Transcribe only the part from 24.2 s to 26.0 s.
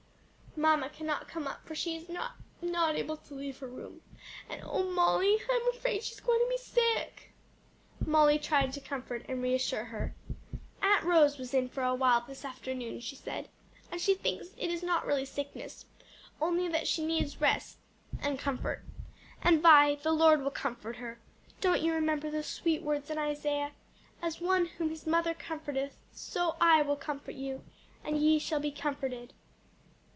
'As one whom his mother comforteth,